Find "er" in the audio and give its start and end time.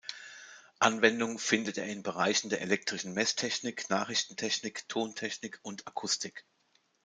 1.77-1.85